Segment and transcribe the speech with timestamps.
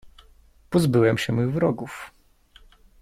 [0.69, 2.11] "Pozbyłem się mych wrogów."